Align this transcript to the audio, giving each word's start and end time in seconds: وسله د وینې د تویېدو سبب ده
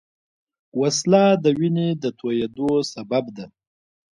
وسله 0.79 1.23
د 1.43 1.45
وینې 1.59 1.89
د 2.03 2.05
تویېدو 2.19 2.71
سبب 2.93 3.25
ده 3.35 3.45